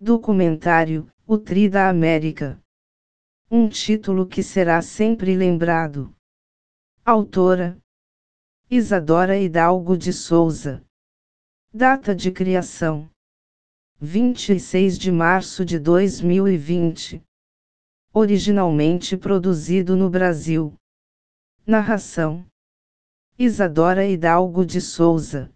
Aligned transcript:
Documentário 0.00 1.10
O 1.26 1.36
Tri 1.36 1.68
da 1.68 1.88
América. 1.88 2.62
Um 3.50 3.68
título 3.68 4.28
que 4.28 4.44
será 4.44 4.80
sempre 4.80 5.36
lembrado. 5.36 6.14
Autora 7.04 7.76
Isadora 8.70 9.36
Hidalgo 9.36 9.98
de 9.98 10.12
Souza. 10.12 10.84
Data 11.74 12.14
de 12.14 12.30
criação: 12.30 13.10
26 13.98 14.96
de 15.00 15.10
março 15.10 15.64
de 15.64 15.80
2020. 15.80 17.20
Originalmente 18.14 19.16
produzido 19.16 19.96
no 19.96 20.08
Brasil. 20.08 20.74
Narração: 21.66 22.46
Isadora 23.36 24.06
Hidalgo 24.06 24.64
de 24.64 24.80
Souza. 24.80 25.52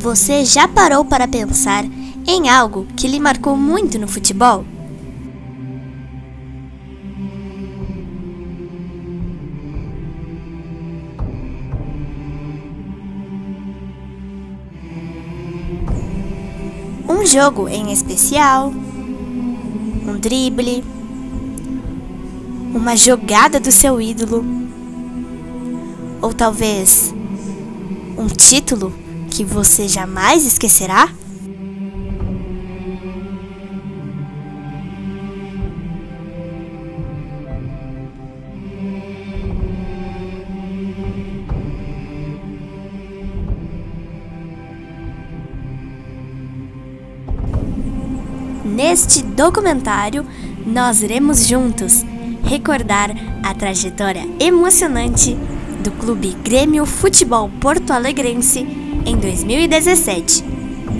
Você 0.00 0.44
já 0.44 0.68
parou 0.68 1.04
para 1.04 1.26
pensar 1.26 1.84
em 2.24 2.48
algo 2.48 2.86
que 2.96 3.08
lhe 3.08 3.18
marcou 3.18 3.56
muito 3.56 3.98
no 3.98 4.06
futebol? 4.06 4.64
Um 17.08 17.26
jogo 17.26 17.68
em 17.68 17.92
especial, 17.92 18.72
um 20.06 20.16
drible, 20.16 20.84
uma 22.72 22.96
jogada 22.96 23.58
do 23.58 23.72
seu 23.72 24.00
ídolo, 24.00 24.44
ou 26.22 26.32
talvez 26.32 27.12
um 28.16 28.28
título 28.28 28.92
que 29.30 29.44
você 29.44 29.86
jamais 29.86 30.44
esquecerá? 30.44 31.08
Neste 48.64 49.22
documentário, 49.22 50.24
nós 50.66 51.02
iremos 51.02 51.46
juntos 51.46 52.04
recordar 52.44 53.10
a 53.42 53.52
trajetória 53.52 54.22
emocionante 54.38 55.36
do 55.88 55.92
Clube 55.92 56.36
Grêmio 56.44 56.84
Futebol 56.84 57.50
Porto 57.60 57.92
Alegrense 57.92 58.60
em 59.06 59.16
2017, 59.16 60.44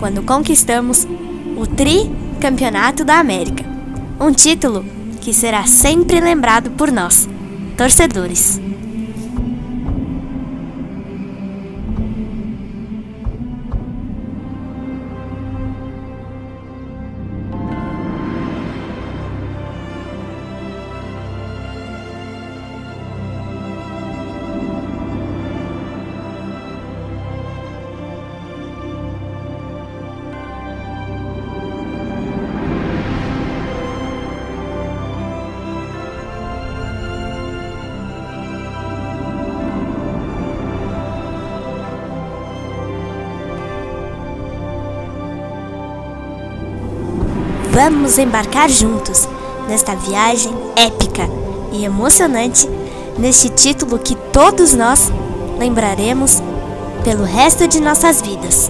quando 0.00 0.22
conquistamos 0.22 1.06
o 1.58 1.66
Tri 1.66 2.10
Campeonato 2.40 3.04
da 3.04 3.18
América, 3.18 3.66
um 4.18 4.32
título 4.32 4.82
que 5.20 5.34
será 5.34 5.66
sempre 5.66 6.20
lembrado 6.20 6.70
por 6.70 6.90
nós, 6.90 7.28
torcedores. 7.76 8.67
Vamos 47.80 48.18
embarcar 48.18 48.68
juntos 48.68 49.28
nesta 49.68 49.94
viagem 49.94 50.52
épica 50.74 51.30
e 51.70 51.84
emocionante, 51.84 52.68
neste 53.16 53.48
título 53.50 54.00
que 54.00 54.16
todos 54.32 54.74
nós 54.74 55.12
lembraremos 55.60 56.42
pelo 57.04 57.22
resto 57.22 57.68
de 57.68 57.80
nossas 57.80 58.20
vidas. 58.20 58.68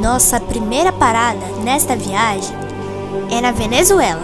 Nossa 0.00 0.40
primeira 0.40 0.92
parada 0.92 1.46
nesta 1.62 1.94
viagem 1.94 2.54
é 3.30 3.40
na 3.40 3.52
Venezuela. 3.52 4.22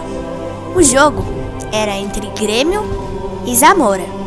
O 0.75 0.83
jogo 0.83 1.23
era 1.71 1.95
entre 1.95 2.27
Grêmio 2.31 2.83
e 3.45 3.55
Zamora. 3.55 4.20